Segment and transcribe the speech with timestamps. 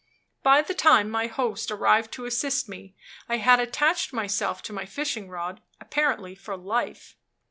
[0.41, 2.95] By the time my host arrived to assist me,
[3.29, 7.15] I had attached myself to my fishing rod, apparently for life.